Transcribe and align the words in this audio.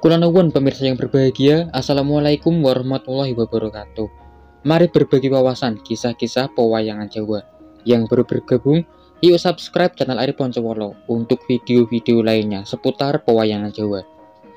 Kula 0.00 0.16
nuwun 0.16 0.48
pemirsa 0.48 0.88
yang 0.88 0.96
berbahagia, 0.96 1.68
Assalamualaikum 1.76 2.64
warahmatullahi 2.64 3.36
wabarakatuh. 3.36 4.08
Mari 4.64 4.88
berbagi 4.88 5.28
wawasan 5.28 5.76
kisah-kisah 5.84 6.56
pewayangan 6.56 7.12
Jawa. 7.12 7.44
Yang 7.84 8.08
baru 8.08 8.24
bergabung, 8.24 8.80
yuk 9.20 9.36
subscribe 9.36 9.92
channel 9.92 10.16
Ari 10.16 10.32
Poncowolo 10.32 10.96
untuk 11.04 11.44
video-video 11.44 12.24
lainnya 12.24 12.64
seputar 12.64 13.20
pewayangan 13.28 13.76
Jawa. 13.76 14.00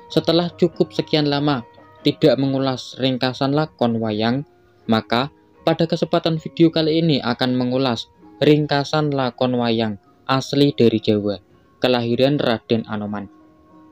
Setelah 0.08 0.48
cukup 0.56 0.96
sekian 0.96 1.28
lama 1.28 1.60
tidak 2.00 2.40
mengulas 2.40 2.96
ringkasan 2.96 3.52
lakon 3.52 4.00
wayang, 4.00 4.48
maka 4.88 5.28
pada 5.60 5.84
kesempatan 5.84 6.40
video 6.40 6.72
kali 6.72 7.04
ini 7.04 7.20
akan 7.20 7.52
mengulas 7.52 8.08
ringkasan 8.40 9.12
lakon 9.12 9.60
wayang 9.60 10.00
asli 10.24 10.72
dari 10.72 11.04
Jawa, 11.04 11.36
kelahiran 11.84 12.40
Raden 12.40 12.88
Anoman. 12.88 13.28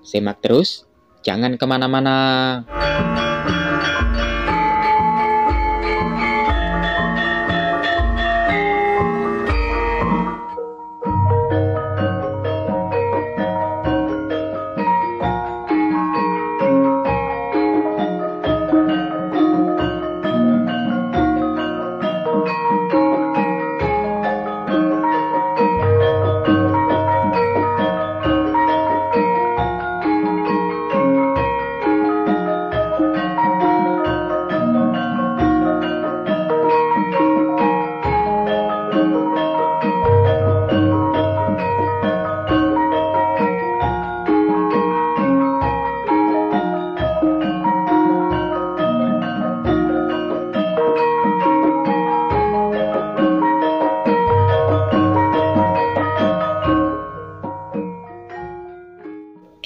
Simak 0.01 0.41
terus 0.41 0.89
Jangan 1.23 1.55
ke 1.55 1.65
mana-mana. 1.71 2.19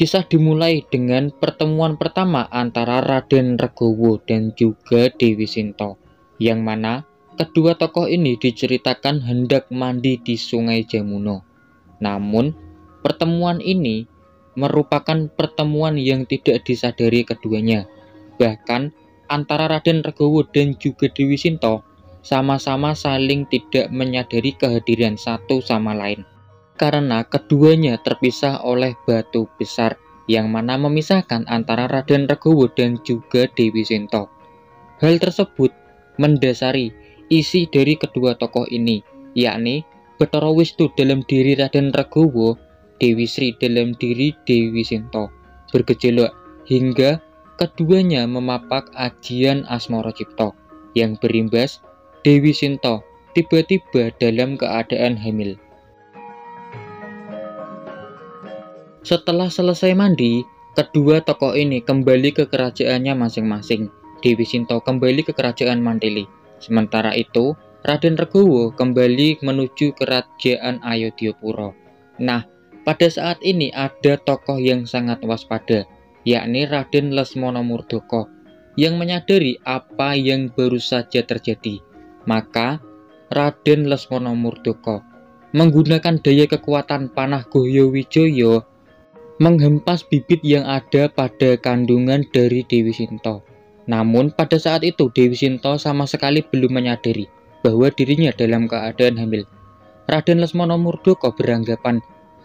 Kisah 0.07 0.23
dimulai 0.23 0.87
dengan 0.87 1.35
pertemuan 1.35 1.99
pertama 1.99 2.47
antara 2.55 3.03
Raden 3.03 3.59
Regowo 3.59 4.23
dan 4.23 4.55
juga 4.55 5.11
Dewi 5.11 5.51
Sinto, 5.51 5.99
yang 6.39 6.63
mana 6.63 7.03
kedua 7.35 7.75
tokoh 7.75 8.07
ini 8.07 8.39
diceritakan 8.39 9.27
hendak 9.27 9.67
mandi 9.75 10.15
di 10.23 10.39
Sungai 10.39 10.87
Jamuno. 10.87 11.43
Namun, 11.99 12.55
pertemuan 13.03 13.59
ini 13.59 14.07
merupakan 14.55 15.27
pertemuan 15.27 15.99
yang 15.99 16.23
tidak 16.23 16.63
disadari 16.63 17.27
keduanya. 17.27 17.91
Bahkan, 18.39 18.95
antara 19.27 19.67
Raden 19.67 20.07
Regowo 20.07 20.47
dan 20.47 20.79
juga 20.79 21.11
Dewi 21.11 21.35
Sinto 21.35 21.83
sama-sama 22.23 22.95
saling 22.95 23.43
tidak 23.51 23.91
menyadari 23.91 24.55
kehadiran 24.55 25.19
satu 25.19 25.59
sama 25.59 25.99
lain 25.99 26.23
karena 26.77 27.25
keduanya 27.25 27.97
terpisah 28.01 28.63
oleh 28.63 28.95
batu 29.09 29.49
besar 29.57 29.97
yang 30.29 30.53
mana 30.53 30.77
memisahkan 30.77 31.47
antara 31.49 31.89
Raden 31.89 32.29
Regowo 32.29 32.69
dan 32.71 33.01
juga 33.03 33.49
Dewi 33.57 33.83
Sinto. 33.83 34.29
Hal 35.01 35.19
tersebut 35.19 35.73
mendasari 36.21 36.93
isi 37.33 37.67
dari 37.67 37.97
kedua 37.97 38.37
tokoh 38.37 38.69
ini, 38.69 39.03
yakni 39.35 39.83
Betara 40.17 40.49
Wistu 40.49 40.89
dalam 40.97 41.21
diri 41.29 41.53
Raden 41.53 41.93
Regowo, 41.93 42.57
Dewi 42.97 43.29
Sri 43.29 43.53
dalam 43.61 43.93
diri 43.93 44.33
Dewi 44.49 44.81
Sinto, 44.81 45.29
bergejolak 45.69 46.33
hingga 46.65 47.21
keduanya 47.61 48.25
memapak 48.25 48.89
ajian 48.97 49.69
Asmoro 49.69 50.13
Cipto 50.13 50.57
yang 50.97 51.21
berimbas 51.21 51.85
Dewi 52.25 52.57
Sinto 52.57 53.05
tiba-tiba 53.37 54.09
dalam 54.17 54.57
keadaan 54.57 55.21
hamil. 55.21 55.61
Setelah 59.07 59.47
selesai 59.47 59.95
mandi, 59.95 60.43
kedua 60.75 61.23
tokoh 61.23 61.55
ini 61.55 61.79
kembali 61.79 62.35
ke 62.35 62.51
kerajaannya 62.51 63.15
masing-masing. 63.15 63.87
Dewi 64.19 64.43
Sinto 64.43 64.83
kembali 64.83 65.23
ke 65.23 65.31
kerajaan 65.31 65.79
Mantili. 65.79 66.27
Sementara 66.59 67.15
itu, 67.15 67.55
Raden 67.87 68.19
Regowo 68.19 68.75
kembali 68.75 69.47
menuju 69.47 69.95
kerajaan 69.95 70.83
Ayodhyapura. 70.83 71.71
Nah, 72.19 72.51
pada 72.83 73.07
saat 73.07 73.39
ini 73.47 73.71
ada 73.71 74.19
tokoh 74.19 74.59
yang 74.59 74.91
sangat 74.91 75.23
waspada, 75.23 75.87
yakni 76.27 76.67
Raden 76.67 77.15
Lesmono 77.15 77.63
Murdoko, 77.63 78.27
yang 78.75 78.99
menyadari 78.99 79.55
apa 79.63 80.19
yang 80.19 80.51
baru 80.51 80.83
saja 80.83 81.23
terjadi. 81.23 81.79
Maka, 82.27 82.83
Raden 83.31 83.87
Lesmono 83.87 84.35
Murdoko 84.35 84.99
menggunakan 85.55 86.19
daya 86.19 86.51
kekuatan 86.51 87.15
panah 87.15 87.47
Goyo 87.47 87.95
Wijoyo 87.95 88.67
menghempas 89.37 90.01
bibit 90.09 90.41
yang 90.41 90.65
ada 90.65 91.13
pada 91.13 91.61
kandungan 91.61 92.25
dari 92.33 92.65
Dewi 92.65 92.93
Sinto. 92.97 93.45
Namun 93.85 94.33
pada 94.33 94.57
saat 94.57 94.83
itu 94.83 95.13
Dewi 95.13 95.37
Sinto 95.37 95.77
sama 95.77 96.09
sekali 96.09 96.41
belum 96.41 96.73
menyadari 96.73 97.29
bahwa 97.61 97.93
dirinya 97.93 98.33
dalam 98.33 98.65
keadaan 98.65 99.21
hamil. 99.21 99.45
Raden 100.09 100.41
Lesmono 100.41 100.81
Murdoko 100.81 101.35
beranggapan 101.35 102.01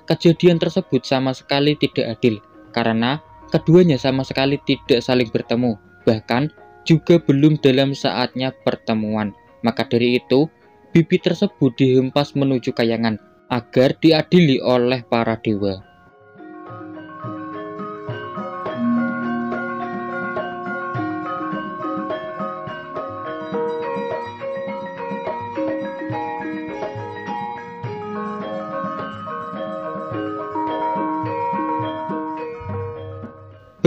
kejadian 0.09 0.59
tersebut 0.59 1.05
sama 1.07 1.31
sekali 1.31 1.77
tidak 1.79 2.19
adil 2.19 2.43
karena 2.75 3.21
keduanya 3.53 3.95
sama 3.95 4.27
sekali 4.27 4.59
tidak 4.67 4.99
saling 4.99 5.29
bertemu, 5.29 5.77
bahkan 6.03 6.51
juga 6.83 7.21
belum 7.21 7.61
dalam 7.61 7.93
saatnya 7.95 8.51
pertemuan. 8.65 9.31
Maka 9.61 9.85
dari 9.85 10.17
itu, 10.17 10.49
bibit 10.89 11.21
tersebut 11.23 11.77
dihempas 11.77 12.33
menuju 12.33 12.73
kayangan 12.73 13.21
agar 13.53 13.93
diadili 14.01 14.57
oleh 14.57 15.05
para 15.05 15.37
dewa. 15.37 15.90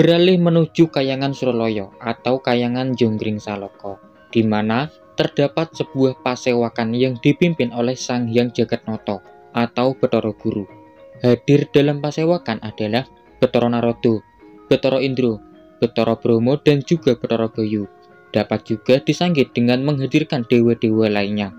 Beralih 0.04 0.36
menuju 0.36 0.92
Kayangan 0.92 1.32
Suraloyo 1.32 1.96
atau 1.96 2.36
Kayangan 2.36 2.92
Jonggring 2.92 3.40
Saloko, 3.40 3.96
di 4.28 4.44
mana 4.44 4.92
terdapat 5.16 5.72
sebuah 5.72 6.20
pasewakan 6.20 6.92
yang 6.92 7.16
dipimpin 7.24 7.72
oleh 7.72 7.96
Sang 7.96 8.28
Hyang 8.28 8.52
Jagatnoto 8.52 9.24
atau 9.56 9.96
Betoro 9.96 10.36
Guru. 10.36 10.68
Hadir 11.24 11.72
dalam 11.72 12.04
pasewakan 12.04 12.60
adalah 12.60 13.08
Betoro 13.40 13.72
Narodo, 13.72 14.20
Betoro 14.68 15.00
Indro, 15.00 15.40
Betoro 15.80 16.20
Bromo, 16.20 16.60
dan 16.60 16.84
juga 16.84 17.16
Betoro 17.16 17.48
Bayu. 17.48 17.88
Dapat 18.28 18.60
juga 18.68 19.00
disanggit 19.00 19.56
dengan 19.56 19.80
menghadirkan 19.88 20.44
dewa-dewa 20.44 21.08
lainnya. 21.08 21.56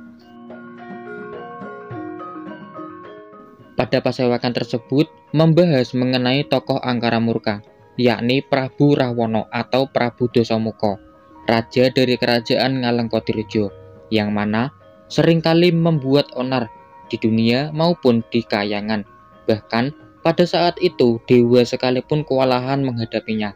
Pada 3.74 4.06
pasewakan 4.06 4.54
tersebut 4.54 5.10
membahas 5.34 5.98
mengenai 5.98 6.46
tokoh 6.46 6.78
Angkara 6.78 7.18
Murka, 7.18 7.66
yakni 7.96 8.44
Prabu 8.44 8.96
Rahwono 8.96 9.48
atau 9.52 9.88
Prabu 9.88 10.28
Dosomuko, 10.32 11.00
raja 11.48 11.92
dari 11.92 12.16
kerajaan 12.20 12.84
Ngalengkodirjo, 12.84 13.72
yang 14.12 14.36
mana 14.36 14.72
sering 15.08 15.40
kali 15.40 15.72
membuat 15.72 16.32
onar 16.36 16.68
di 17.08 17.18
dunia 17.22 17.70
maupun 17.72 18.26
di 18.34 18.42
kayangan. 18.42 19.06
Bahkan 19.46 19.94
pada 20.26 20.44
saat 20.44 20.82
itu 20.82 21.22
dewa 21.30 21.62
sekalipun 21.62 22.26
kewalahan 22.26 22.82
menghadapinya. 22.82 23.54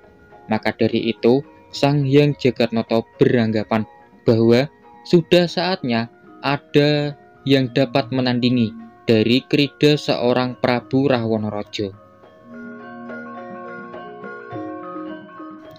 Maka 0.49 0.73
dari 0.73 1.09
itu, 1.09 1.41
Sang 1.69 2.01
Hyang 2.05 2.33
Jagatnoto 2.37 3.05
beranggapan 3.21 3.85
bahwa 4.25 4.65
sudah 5.05 5.45
saatnya 5.45 6.09
ada 6.41 7.13
yang 7.45 7.69
dapat 7.73 8.09
menandingi 8.09 8.73
dari 9.05 9.41
krida 9.45 9.97
seorang 9.97 10.57
Prabu 10.61 11.09
Rahwono 11.09 11.49
Rojo. 11.49 12.08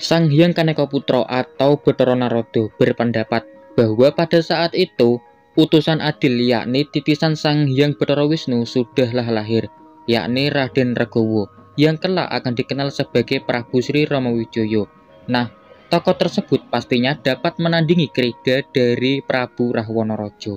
Sang 0.01 0.33
Hyang 0.33 0.57
Kaneka 0.57 0.89
Putro 0.89 1.29
atau 1.29 1.77
Betara 1.77 2.17
Narodo 2.17 2.73
berpendapat 2.81 3.45
bahwa 3.77 4.09
pada 4.17 4.41
saat 4.41 4.73
itu 4.73 5.21
putusan 5.53 6.01
adil 6.01 6.41
yakni 6.41 6.89
titisan 6.89 7.37
Sang 7.37 7.69
Hyang 7.69 7.93
Betara 7.93 8.25
Wisnu 8.25 8.65
sudahlah 8.65 9.29
lahir, 9.29 9.69
yakni 10.09 10.49
Raden 10.49 10.97
Regowo 10.97 11.53
yang 11.77 12.01
kelak 12.01 12.33
akan 12.33 12.57
dikenal 12.57 12.89
sebagai 12.89 13.45
Prabu 13.45 13.85
Sri 13.85 14.09
Romowijoyo. 14.09 14.89
Nah, 15.29 15.53
tokoh 15.93 16.17
tersebut 16.17 16.73
pastinya 16.73 17.13
dapat 17.21 17.61
menandingi 17.61 18.09
krida 18.09 18.65
dari 18.73 19.21
Prabu 19.21 19.77
Rahwanorojo. 19.77 20.57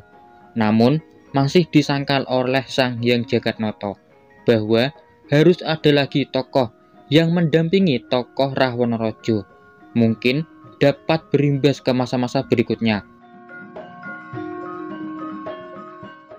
Namun, 0.55 1.03
masih 1.35 1.67
disangkal 1.67 2.23
oleh 2.31 2.63
Sang 2.63 3.03
Hyang 3.03 3.27
Jagatnoto 3.27 3.99
bahwa 4.47 4.95
harus 5.27 5.59
ada 5.67 5.91
lagi 5.91 6.23
tokoh 6.31 6.71
yang 7.13 7.29
mendampingi 7.29 8.01
tokoh 8.09 8.57
Rahwanorojo. 8.57 9.45
Mungkin 9.93 10.49
dapat 10.81 11.29
berimbas 11.29 11.77
ke 11.77 11.93
masa-masa 11.93 12.41
berikutnya. 12.41 13.05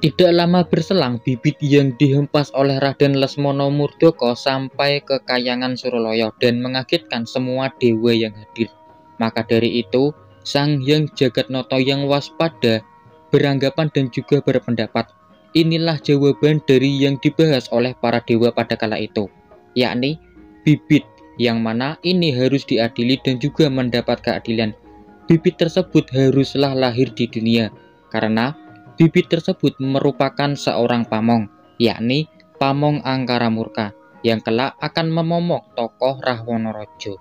Tidak 0.02 0.34
lama 0.34 0.66
berselang, 0.66 1.22
bibit 1.22 1.56
yang 1.62 1.94
dihempas 1.96 2.50
oleh 2.58 2.76
Raden 2.82 3.16
Lesmono 3.16 3.70
Murdoko 3.70 4.34
sampai 4.36 5.00
ke 5.00 5.22
Kayangan 5.22 5.78
Suroloyo 5.78 6.34
dan 6.42 6.60
mengagetkan 6.60 7.24
semua 7.24 7.72
dewa 7.78 8.12
yang 8.12 8.34
hadir. 8.36 8.68
Maka 9.16 9.46
dari 9.46 9.80
itu, 9.80 10.12
Sang 10.44 10.82
Hyang 10.82 11.08
Jagatnoto 11.16 11.80
yang 11.80 12.04
waspada, 12.04 12.84
beranggapan 13.32 13.88
dan 13.96 14.12
juga 14.12 14.44
berpendapat, 14.44 15.08
inilah 15.56 15.96
jawaban 16.04 16.60
dari 16.68 17.00
yang 17.00 17.16
dibahas 17.24 17.72
oleh 17.72 17.96
para 17.96 18.20
dewa 18.28 18.52
pada 18.52 18.76
kala 18.76 19.00
itu, 19.00 19.24
yakni 19.72 20.20
bibit 20.64 21.04
yang 21.36 21.60
mana 21.60 22.00
ini 22.02 22.32
harus 22.32 22.64
diadili 22.64 23.20
dan 23.22 23.38
juga 23.38 23.68
mendapat 23.70 24.24
keadilan. 24.24 24.72
Bibit 25.28 25.56
tersebut 25.60 26.08
haruslah 26.12 26.76
lahir 26.76 27.08
di 27.12 27.24
dunia, 27.28 27.72
karena 28.12 28.52
Bibit 28.94 29.26
tersebut 29.26 29.74
merupakan 29.82 30.54
seorang 30.54 31.02
pamong, 31.10 31.50
yakni 31.82 32.30
Pamong 32.62 33.02
Angkara 33.02 33.50
Murka, 33.50 33.90
yang 34.22 34.38
kelak 34.38 34.78
akan 34.78 35.10
memomok 35.10 35.74
tokoh 35.74 36.22
Rahwanorojo. 36.22 37.18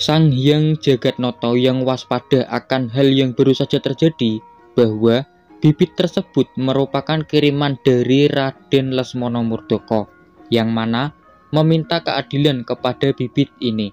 Sang 0.00 0.32
Hyang 0.32 0.80
Jagatnoto 0.80 1.52
yang 1.52 1.84
waspada 1.84 2.48
akan 2.48 2.88
hal 2.88 3.12
yang 3.12 3.36
baru 3.36 3.52
saja 3.52 3.76
terjadi, 3.76 4.40
bahwa 4.72 5.20
bibit 5.60 5.92
tersebut 6.00 6.48
merupakan 6.56 7.20
kiriman 7.28 7.76
dari 7.84 8.32
Raden 8.32 8.96
Lesmono 8.96 9.44
Murdoko, 9.44 10.08
yang 10.48 10.72
mana 10.72 11.12
meminta 11.50 12.02
keadilan 12.02 12.66
kepada 12.66 13.12
bibit 13.14 13.50
ini. 13.62 13.90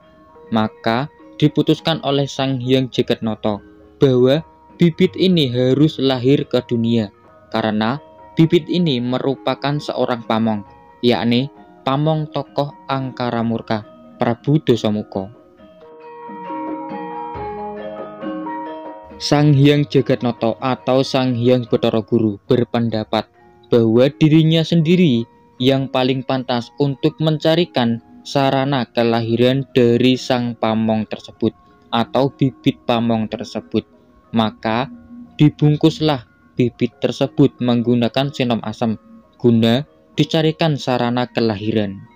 Maka 0.54 1.10
diputuskan 1.42 2.00
oleh 2.06 2.30
Sang 2.30 2.62
Hyang 2.62 2.90
Jagatnoto 2.94 3.62
bahwa 3.98 4.46
Bibit 4.74 5.14
ini 5.14 5.54
harus 5.54 6.02
lahir 6.02 6.50
ke 6.50 6.58
dunia 6.66 7.14
karena 7.54 8.02
bibit 8.34 8.66
ini 8.66 8.98
merupakan 8.98 9.78
seorang 9.78 10.26
pamong, 10.26 10.66
yakni 11.06 11.46
pamong 11.86 12.26
tokoh 12.34 12.74
Angkara 12.90 13.46
Murka, 13.46 13.86
Prabu 14.18 14.58
Dosamuko. 14.66 15.30
Sang 19.22 19.54
Hyang 19.54 19.86
Jagatnoto 19.86 20.58
atau 20.58 21.06
Sang 21.06 21.38
Hyang 21.38 21.70
Betara 21.70 22.02
Guru 22.02 22.42
berpendapat 22.50 23.30
bahwa 23.70 24.10
dirinya 24.18 24.66
sendiri 24.66 25.24
yang 25.62 25.90
paling 25.90 26.26
pantas 26.26 26.74
untuk 26.82 27.18
mencarikan 27.22 28.02
sarana 28.24 28.88
kelahiran 28.90 29.68
dari 29.76 30.16
sang 30.16 30.56
pamong 30.58 31.06
tersebut 31.10 31.54
atau 31.94 32.32
bibit 32.34 32.80
pamong 32.88 33.30
tersebut 33.30 33.86
maka 34.34 34.90
dibungkuslah 35.38 36.26
bibit 36.58 36.98
tersebut 37.02 37.54
menggunakan 37.62 38.34
sinom 38.34 38.62
asam 38.66 38.98
guna 39.38 39.86
dicarikan 40.14 40.78
sarana 40.78 41.26
kelahiran. 41.30 42.13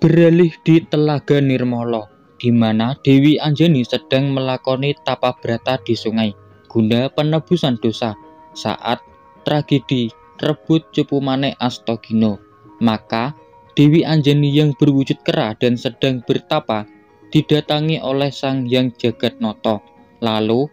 Beralih 0.00 0.48
di 0.64 0.80
Telaga 0.80 1.44
Nirmolo, 1.44 2.08
di 2.40 2.48
mana 2.48 2.96
Dewi 3.04 3.36
Anjani 3.36 3.84
sedang 3.84 4.32
melakoni 4.32 4.96
tapa 5.04 5.36
brata 5.36 5.76
di 5.84 5.92
sungai 5.92 6.32
guna 6.72 7.12
penebusan 7.12 7.76
dosa 7.84 8.16
saat 8.56 9.04
tragedi 9.44 10.08
rebut 10.40 10.88
Cupumane 10.96 11.52
Astogino. 11.60 12.40
Maka 12.80 13.36
Dewi 13.76 14.00
Anjani 14.00 14.48
yang 14.48 14.72
berwujud 14.72 15.20
kera 15.20 15.52
dan 15.60 15.76
sedang 15.76 16.24
bertapa 16.24 16.88
didatangi 17.28 18.00
oleh 18.00 18.32
Sang 18.32 18.64
Yang 18.64 19.04
Jagat 19.04 19.36
Noto, 19.44 19.84
lalu 20.24 20.64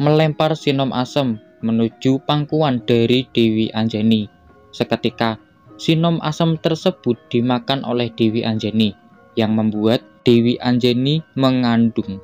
melempar 0.00 0.56
sinom 0.56 0.88
asem 0.96 1.36
menuju 1.60 2.24
pangkuan 2.24 2.80
dari 2.88 3.28
Dewi 3.36 3.68
Anjani. 3.76 4.24
Seketika 4.72 5.36
Sinom 5.80 6.20
asam 6.20 6.60
tersebut 6.60 7.16
dimakan 7.32 7.80
oleh 7.88 8.12
Dewi 8.12 8.44
Anjani 8.44 8.92
yang 9.32 9.56
membuat 9.56 10.04
Dewi 10.28 10.60
Anjani 10.60 11.24
mengandung. 11.40 12.20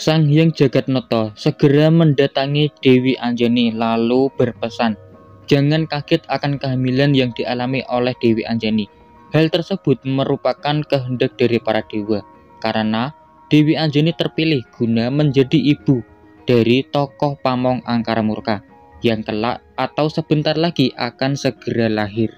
Sang 0.00 0.24
Hyang 0.24 0.56
Jagatnoto 0.56 1.28
segera 1.36 1.92
mendatangi 1.92 2.72
Dewi 2.80 3.12
Anjani 3.20 3.68
lalu 3.76 4.32
berpesan, 4.32 4.96
jangan 5.44 5.84
kaget 5.84 6.24
akan 6.32 6.56
kehamilan 6.56 7.12
yang 7.12 7.36
dialami 7.36 7.84
oleh 7.92 8.16
Dewi 8.16 8.48
Anjani. 8.48 8.88
Hal 9.36 9.52
tersebut 9.52 10.00
merupakan 10.08 10.80
kehendak 10.88 11.36
dari 11.36 11.60
para 11.60 11.84
dewa, 11.84 12.24
karena 12.64 13.12
Dewi 13.52 13.76
Anjani 13.76 14.16
terpilih 14.16 14.64
guna 14.72 15.12
menjadi 15.12 15.60
ibu 15.60 16.00
dari 16.48 16.80
tokoh 16.88 17.36
pamong 17.44 17.84
Angkara 17.84 18.24
Murka 18.24 18.71
yang 19.02 19.26
kelak 19.26 19.60
atau 19.74 20.06
sebentar 20.06 20.54
lagi 20.54 20.94
akan 20.94 21.34
segera 21.34 21.90
lahir. 21.90 22.30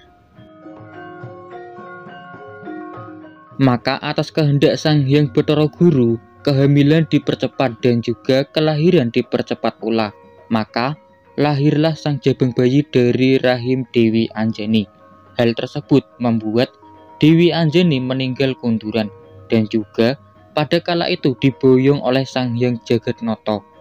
Maka 3.55 3.95
atas 4.03 4.35
kehendak 4.35 4.75
Sang 4.75 5.07
Hyang 5.07 5.31
Bathara 5.31 5.71
Guru, 5.71 6.19
kehamilan 6.43 7.07
dipercepat 7.07 7.79
dan 7.79 8.03
juga 8.03 8.43
kelahiran 8.51 9.07
dipercepat 9.15 9.79
pula. 9.79 10.11
Maka 10.51 10.99
lahirlah 11.39 11.95
sang 11.95 12.19
jabang 12.19 12.51
bayi 12.51 12.83
dari 12.83 13.39
rahim 13.39 13.87
Dewi 13.95 14.27
Anjani. 14.35 14.83
Hal 15.39 15.55
tersebut 15.55 16.03
membuat 16.19 16.71
Dewi 17.23 17.55
Anjani 17.55 18.03
meninggal 18.03 18.59
kunduran 18.59 19.07
dan 19.47 19.67
juga 19.71 20.19
pada 20.55 20.79
kala 20.79 21.11
itu 21.11 21.35
diboyong 21.39 21.99
oleh 21.99 22.23
Sang 22.23 22.55
Hyang 22.55 22.79
Jagatnoto 22.87 23.74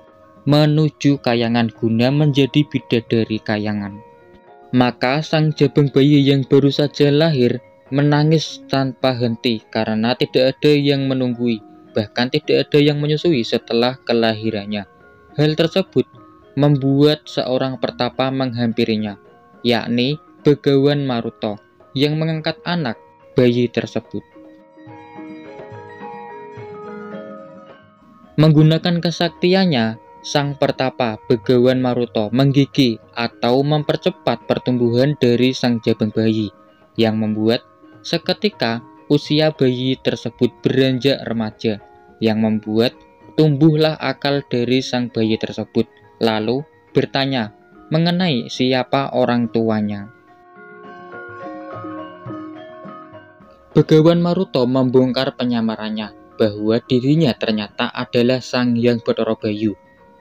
menuju 0.45 1.25
kayangan 1.25 1.73
guna 1.73 2.13
menjadi 2.13 2.65
bidadari 2.69 3.41
kayangan. 3.41 3.97
Maka 4.75 5.25
sang 5.25 5.55
jabang 5.57 5.89
bayi 5.89 6.21
yang 6.21 6.45
baru 6.45 6.69
saja 6.69 7.09
lahir 7.09 7.63
menangis 7.95 8.61
tanpa 8.67 9.15
henti 9.15 9.63
karena 9.71 10.13
tidak 10.19 10.57
ada 10.57 10.73
yang 10.75 11.07
menunggui, 11.07 11.63
bahkan 11.95 12.29
tidak 12.29 12.69
ada 12.69 12.79
yang 12.83 12.99
menyusui 12.99 13.41
setelah 13.47 13.97
kelahirannya. 14.03 14.85
Hal 15.39 15.55
tersebut 15.55 16.05
membuat 16.59 17.27
seorang 17.27 17.79
pertapa 17.79 18.31
menghampirinya, 18.31 19.19
yakni 19.63 20.19
Begawan 20.45 21.09
Maruto, 21.09 21.57
yang 21.97 22.21
mengangkat 22.21 22.61
anak 22.69 23.01
bayi 23.33 23.71
tersebut. 23.71 24.23
Menggunakan 28.35 28.99
kesaktiannya, 28.99 30.03
sang 30.25 30.57
pertapa 30.57 31.21
Begawan 31.28 31.85
Maruto 31.85 32.33
menggigi 32.33 32.97
atau 33.12 33.61
mempercepat 33.61 34.49
pertumbuhan 34.49 35.12
dari 35.21 35.52
sang 35.52 35.85
jabang 35.85 36.09
bayi 36.09 36.49
yang 36.97 37.21
membuat 37.21 37.61
seketika 38.00 38.81
usia 39.12 39.52
bayi 39.52 40.00
tersebut 40.00 40.49
beranjak 40.64 41.21
remaja 41.28 41.85
yang 42.25 42.40
membuat 42.40 42.97
tumbuhlah 43.37 44.00
akal 44.00 44.40
dari 44.49 44.81
sang 44.81 45.12
bayi 45.12 45.37
tersebut 45.37 45.85
lalu 46.25 46.64
bertanya 46.97 47.52
mengenai 47.93 48.49
siapa 48.49 49.12
orang 49.12 49.52
tuanya. 49.52 50.09
Begawan 53.76 54.25
Maruto 54.25 54.64
membongkar 54.64 55.37
penyamarannya 55.37 56.16
bahwa 56.40 56.81
dirinya 56.81 57.35
ternyata 57.37 57.90
adalah 57.90 58.38
Sang 58.38 58.78
Hyang 58.78 59.02
Bathara 59.02 59.35
Bayu 59.35 59.75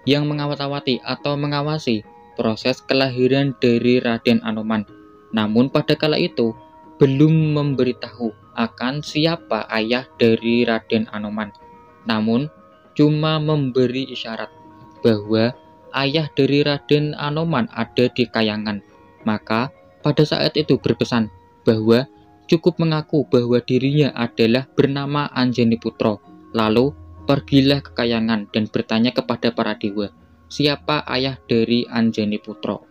yang 0.04 0.28
mengawat-awati 0.28 1.00
atau 1.04 1.40
mengawasi 1.40 2.04
proses 2.36 2.82
kelahiran 2.84 3.54
dari 3.62 4.02
Raden 4.02 4.42
Anoman. 4.44 4.84
Namun 5.34 5.70
pada 5.70 5.98
kala 5.98 6.20
itu 6.20 6.54
belum 7.02 7.58
memberitahu 7.58 8.32
akan 8.54 9.02
siapa 9.02 9.66
ayah 9.74 10.06
dari 10.22 10.66
Raden 10.66 11.10
Anoman. 11.10 11.50
Namun 12.06 12.50
cuma 12.94 13.42
memberi 13.42 14.06
isyarat 14.14 14.50
bahwa 15.02 15.54
ayah 15.98 16.30
dari 16.38 16.62
Raden 16.62 17.18
Anoman 17.18 17.70
ada 17.74 18.10
di 18.14 18.30
Kayangan. 18.30 18.82
Maka 19.26 19.74
pada 20.04 20.24
saat 20.28 20.54
itu 20.60 20.78
berpesan 20.78 21.32
bahwa 21.64 22.06
cukup 22.46 22.78
mengaku 22.78 23.24
bahwa 23.32 23.58
dirinya 23.64 24.12
adalah 24.14 24.68
bernama 24.76 25.32
Anjani 25.32 25.80
Putro. 25.80 26.20
Lalu 26.54 26.94
pergilah 27.24 27.80
ke 27.80 27.92
Kayangan 27.96 28.52
dan 28.52 28.68
bertanya 28.68 29.12
kepada 29.16 29.56
para 29.56 29.76
dewa, 29.80 30.12
siapa 30.52 31.04
ayah 31.08 31.40
dari 31.48 31.88
Anjani 31.88 32.38
Putro. 32.40 32.86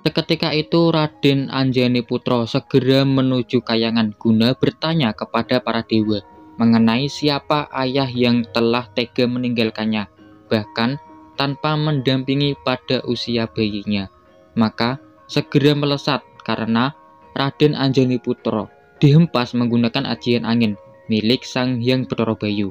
Seketika 0.00 0.56
itu 0.56 0.88
Raden 0.88 1.52
Anjani 1.52 2.00
Putro 2.00 2.48
segera 2.48 3.04
menuju 3.04 3.60
Kayangan 3.60 4.16
guna 4.16 4.56
bertanya 4.56 5.12
kepada 5.12 5.60
para 5.60 5.84
dewa 5.84 6.24
mengenai 6.56 7.08
siapa 7.08 7.68
ayah 7.72 8.08
yang 8.08 8.44
telah 8.52 8.88
tega 8.92 9.28
meninggalkannya, 9.28 10.08
bahkan 10.48 10.96
tanpa 11.36 11.72
mendampingi 11.76 12.56
pada 12.64 13.00
usia 13.08 13.48
bayinya. 13.48 14.08
Maka 14.56 15.00
segera 15.24 15.72
melesat 15.72 16.20
karena 16.44 16.92
Raden 17.32 17.76
Anjani 17.76 18.20
Putro 18.20 18.68
dihempas 19.00 19.56
menggunakan 19.56 20.04
ajian 20.04 20.44
angin 20.44 20.76
milik 21.10 21.42
Sang 21.42 21.82
Hyang 21.82 22.06
Bathara 22.06 22.38
Bayu. 22.38 22.70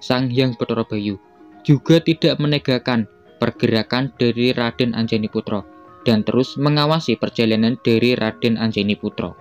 Sang 0.00 0.32
Hyang 0.32 0.56
Bathara 0.56 0.88
Bayu 0.88 1.20
juga 1.60 2.00
tidak 2.00 2.40
menegakkan 2.40 3.04
pergerakan 3.36 4.08
dari 4.16 4.56
Raden 4.56 4.96
Anjani 4.96 5.28
Putro 5.28 5.68
dan 6.08 6.24
terus 6.24 6.56
mengawasi 6.56 7.20
perjalanan 7.20 7.76
dari 7.84 8.16
Raden 8.16 8.56
Anjani 8.56 8.96
Putro. 8.96 9.36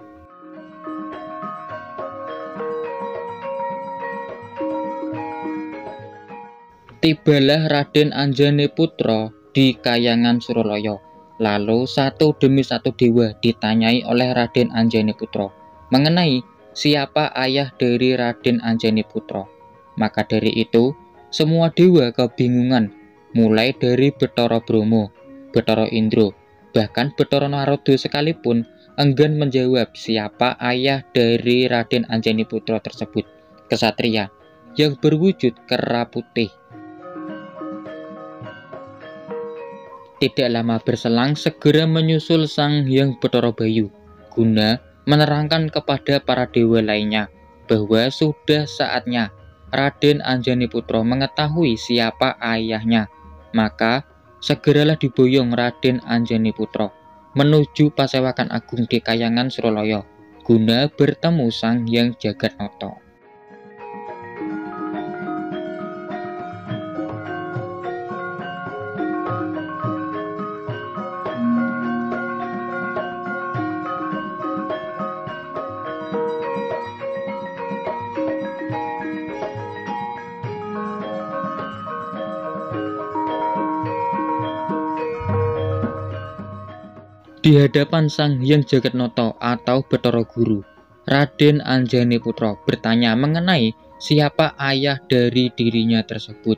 Tibalah 7.00 7.72
Raden 7.72 8.12
Anjani 8.12 8.68
Putro 8.68 9.32
di 9.52 9.76
Kayangan 9.76 10.40
Suroloyo 10.40 11.14
Lalu 11.42 11.90
satu 11.90 12.38
demi 12.38 12.62
satu 12.62 12.94
dewa 12.94 13.34
ditanyai 13.42 14.06
oleh 14.06 14.32
Raden 14.38 14.70
Anjani 14.70 15.18
Putro 15.18 15.50
mengenai 15.90 16.40
siapa 16.74 17.30
ayah 17.38 17.70
dari 17.77 18.18
Raden 18.18 18.62
Anjani 18.62 19.06
Putro. 19.06 19.50
Maka 19.98 20.25
dari 20.25 20.50
itu, 20.58 20.94
semua 21.30 21.70
dewa 21.70 22.10
kebingungan, 22.10 22.89
mulai 23.38 23.74
dari 23.77 24.10
Betoro 24.10 24.58
Bromo, 24.62 25.13
Betoro 25.53 25.86
Indro, 25.89 26.34
bahkan 26.74 27.13
Betoro 27.13 27.46
Narodo 27.46 27.94
sekalipun 27.94 28.65
enggan 28.98 29.38
menjawab 29.38 29.94
siapa 29.94 30.58
ayah 30.62 31.06
dari 31.13 31.70
Raden 31.70 32.10
Anjani 32.10 32.46
Putro 32.46 32.82
tersebut, 32.82 33.25
kesatria 33.70 34.34
yang 34.74 34.98
berwujud 34.98 35.53
kera 35.70 36.10
putih 36.10 36.50
Tidak 40.18 40.50
lama 40.50 40.80
berselang 40.80 41.36
segera 41.36 41.84
menyusul 41.84 42.48
Sang 42.48 42.88
Hyang 42.88 43.20
Bathara 43.20 43.51
Bayu 43.51 43.92
guna 44.32 44.82
menerangkan 45.03 45.67
kepada 45.67 46.24
para 46.24 46.48
dewa 46.48 46.79
lainnya 46.79 47.27
bahwa 47.67 48.07
sudah 48.12 48.67
saatnya 48.67 49.31
Raden 49.74 50.22
Anjani 50.22 50.69
Putro 50.69 51.01
mengetahui 51.01 51.75
siapa 51.75 52.38
ayahnya. 52.38 53.10
Maka 53.57 54.05
segeralah 54.39 54.98
diboyong 54.98 55.53
Raden 55.53 56.01
Anjani 56.05 56.53
Putro 56.53 56.93
menuju 57.33 57.89
Pasewakan 57.93 58.53
Agung 58.53 58.86
di 58.86 59.01
Kayangan 59.01 59.50
Suraloyo 59.50 60.05
guna 60.43 60.91
bertemu 60.91 61.48
Sang 61.50 61.88
Hyang 61.88 62.13
Jagatnoto. 62.19 63.02
Di 87.44 87.60
hadapan 87.60 88.08
Sang 88.08 88.40
Hyang 88.40 88.64
Jagatnoto 88.64 89.36
atau 89.36 89.84
Betoro 89.84 90.24
Guru, 90.24 90.64
Raden 91.04 91.60
Anjani 91.60 92.16
Putro 92.16 92.56
bertanya 92.64 93.20
mengenai 93.20 93.76
siapa 94.00 94.56
ayah 94.56 94.96
dari 95.12 95.52
dirinya 95.52 96.00
tersebut. 96.08 96.56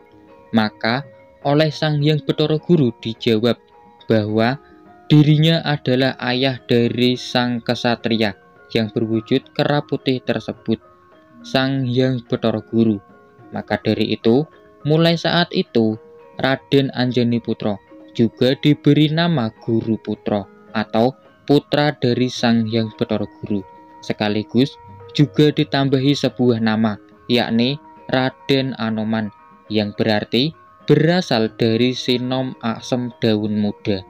Maka 0.54 1.01
oleh 1.42 1.74
Sang 1.74 2.06
Hyang 2.06 2.22
Betoro 2.22 2.62
Guru 2.62 2.94
dijawab 3.01 3.58
bahwa 4.06 4.62
dirinya 5.10 5.65
adalah 5.65 6.22
ayah 6.22 6.62
dari 6.70 7.18
sang 7.18 7.65
kesatria 7.65 8.38
yang 8.70 8.94
berwujud 8.94 9.58
kera 9.58 9.82
putih 9.82 10.22
tersebut, 10.22 10.77
Sang 11.42 11.89
Hyang 11.89 12.22
Betoro 12.30 12.62
Guru. 12.62 13.01
Maka 13.50 13.82
dari 13.82 14.13
itu, 14.13 14.46
mulai 14.86 15.18
saat 15.18 15.50
itu, 15.50 15.98
Raden 16.38 16.94
Anjani 16.94 17.42
Putro 17.42 17.82
juga 18.13 18.54
diberi 18.62 19.10
nama 19.10 19.50
Guru 19.50 19.98
Putro 19.98 20.54
atau 20.75 21.15
putra 21.48 21.96
dari 21.96 22.27
Sang 22.27 22.67
Hyang 22.67 22.91
Bathara 23.00 23.24
Guru. 23.39 23.63
Sekaligus 24.03 24.75
juga 25.15 25.50
ditambahi 25.50 26.12
sebuah 26.12 26.60
nama, 26.60 27.00
yakni 27.32 27.79
Raden 28.12 28.75
Anoman, 28.75 29.32
yang 29.72 29.96
berarti 29.96 30.51
berasal 30.86 31.50
dari 31.55 31.96
sinom 31.96 32.53
asem 32.62 33.10
daun 33.24 33.58
muda. 33.58 34.03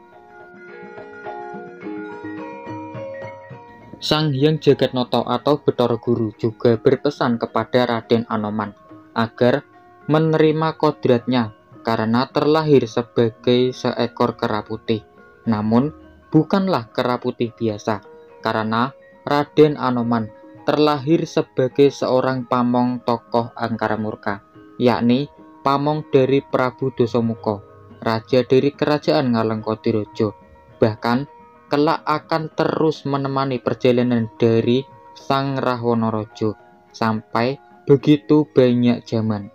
Sang 4.04 4.36
Hyang 4.36 4.60
Jagatnoto 4.60 5.24
atau 5.24 5.62
Bathara 5.62 5.96
Guru 5.96 6.36
juga 6.36 6.76
berpesan 6.76 7.40
kepada 7.40 7.88
Raden 7.88 8.28
Anoman 8.28 8.76
agar 9.16 9.64
menerima 10.06 10.78
kodratnya 10.78 11.56
karena 11.82 12.30
terlahir 12.30 12.86
sebagai 12.86 13.74
seekor 13.74 14.38
kera 14.38 14.62
putih. 14.62 15.02
Namun, 15.50 15.94
bukanlah 16.34 16.90
kera 16.92 17.22
putih 17.22 17.54
biasa, 17.56 18.02
karena 18.42 18.94
Raden 19.26 19.78
Anoman 19.78 20.30
terlahir 20.66 21.26
sebagai 21.30 21.94
seorang 21.94 22.50
pamong 22.50 23.06
tokoh 23.06 23.54
Angkara 23.54 23.98
Murka, 23.98 24.42
yakni 24.82 25.30
pamong 25.62 26.06
dari 26.10 26.42
Prabu 26.42 26.94
Dosomuko, 26.94 27.62
raja 28.02 28.42
dari 28.46 28.74
kerajaan 28.74 29.34
Ngalengkodirojo. 29.34 30.34
Bahkan, 30.82 31.18
kelak 31.70 32.02
akan 32.06 32.54
terus 32.54 33.06
menemani 33.10 33.58
perjalanan 33.58 34.30
dari 34.38 34.86
Sang 35.16 35.58
Rahwanorojo 35.58 36.54
sampai 36.92 37.58
begitu 37.88 38.46
banyak 38.52 39.08
zaman. 39.08 39.55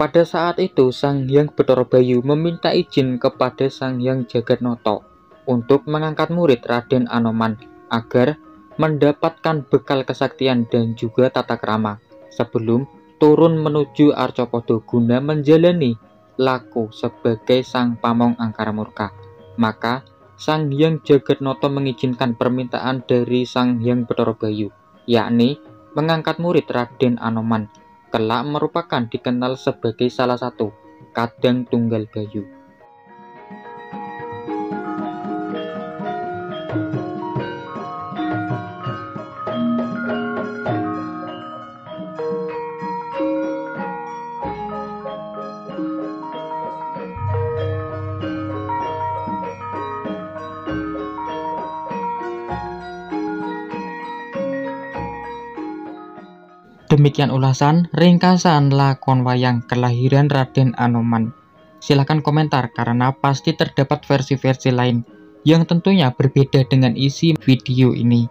Pada 0.00 0.24
saat 0.24 0.56
itu, 0.56 0.96
Sang 0.96 1.28
Hyang 1.28 1.52
Bathara 1.52 1.84
Bayu 1.84 2.24
meminta 2.24 2.72
izin 2.72 3.20
kepada 3.20 3.68
Sang 3.68 4.00
Hyang 4.00 4.24
Jagatnoto 4.24 5.04
untuk 5.44 5.84
mengangkat 5.84 6.32
murid 6.32 6.64
Raden 6.64 7.04
Anoman 7.04 7.60
agar 7.92 8.40
mendapatkan 8.80 9.60
bekal 9.68 10.08
kesaktian 10.08 10.64
dan 10.72 10.96
juga 10.96 11.28
tata 11.28 11.60
krama 11.60 12.00
sebelum 12.32 12.88
turun 13.20 13.60
menuju 13.60 14.16
Arcopodo 14.16 14.80
guna 14.88 15.20
menjalani 15.20 16.00
laku 16.40 16.88
sebagai 16.88 17.60
sang 17.60 18.00
pamong 18.00 18.40
angkara 18.40 18.72
murka. 18.72 19.12
Maka 19.60 20.00
Sang 20.40 20.72
Hyang 20.72 21.04
Jagatnoto 21.04 21.68
mengizinkan 21.68 22.40
permintaan 22.40 23.04
dari 23.04 23.44
Sang 23.44 23.84
Hyang 23.84 24.08
Bathara 24.08 24.32
Bayu, 24.32 24.72
yakni 25.04 25.60
mengangkat 25.92 26.40
murid 26.40 26.64
Raden 26.72 27.20
Anoman 27.20 27.68
kelak 28.10 28.42
merupakan 28.42 29.06
dikenal 29.06 29.54
sebagai 29.54 30.10
salah 30.10 30.36
satu 30.36 30.74
kadang 31.14 31.62
tunggal 31.66 32.06
bayu. 32.10 32.59
Demikian 56.90 57.30
ulasan 57.30 57.86
ringkasan 57.94 58.74
lakon 58.74 59.22
wayang 59.22 59.62
kelahiran 59.70 60.26
Raden 60.26 60.74
Anoman. 60.74 61.30
Silahkan 61.78 62.18
komentar 62.18 62.66
karena 62.74 63.14
pasti 63.14 63.54
terdapat 63.54 64.02
versi-versi 64.02 64.74
lain 64.74 65.06
yang 65.46 65.62
tentunya 65.62 66.10
berbeda 66.10 66.66
dengan 66.66 66.98
isi 66.98 67.38
video 67.46 67.94
ini. 67.94 68.26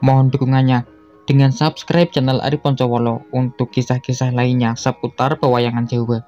Mohon 0.00 0.32
dukungannya 0.32 0.88
dengan 1.28 1.52
subscribe 1.52 2.08
channel 2.08 2.40
Ari 2.40 2.56
Poncowolo 2.56 3.28
untuk 3.36 3.68
kisah-kisah 3.76 4.32
lainnya 4.32 4.72
seputar 4.72 5.36
pewayangan 5.36 5.84
Jawa. 5.84 6.24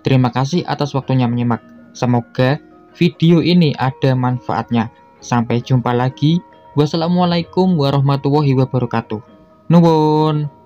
Terima 0.00 0.32
kasih 0.32 0.64
atas 0.64 0.96
waktunya 0.96 1.28
menyimak. 1.28 1.60
Semoga 1.92 2.56
video 2.96 3.44
ini 3.44 3.76
ada 3.76 4.16
manfaatnya. 4.16 4.88
Sampai 5.20 5.60
jumpa 5.60 5.92
lagi. 5.92 6.40
Wassalamualaikum 6.72 7.76
warahmatullahi 7.76 8.56
wabarakatuh. 8.56 9.20
Nuwun. 9.68 10.57